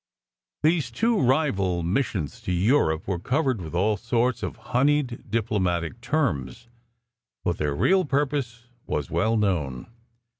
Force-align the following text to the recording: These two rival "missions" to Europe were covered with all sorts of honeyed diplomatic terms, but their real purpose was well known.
These 0.63 0.89
two 0.89 1.21
rival 1.21 1.83
"missions" 1.83 2.41
to 2.41 2.51
Europe 2.51 3.07
were 3.07 3.19
covered 3.19 3.61
with 3.61 3.75
all 3.75 3.97
sorts 3.97 4.41
of 4.41 4.55
honeyed 4.73 5.29
diplomatic 5.29 6.01
terms, 6.01 6.69
but 7.43 7.59
their 7.59 7.75
real 7.75 8.03
purpose 8.05 8.65
was 8.87 9.11
well 9.11 9.37
known. 9.37 9.91